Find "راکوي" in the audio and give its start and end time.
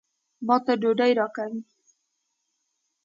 1.19-1.61